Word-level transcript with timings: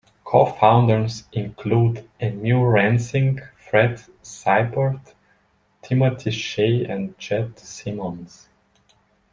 Co-founders 0.23 1.25
include 1.31 2.09
Emil 2.19 2.57
Rensing, 2.61 3.39
Fred 3.55 4.01
Seibert, 4.23 5.13
Timothy 5.83 6.31
Shey, 6.31 6.89
and 6.89 7.15
Jed 7.19 7.59
Simmons. 7.59 8.49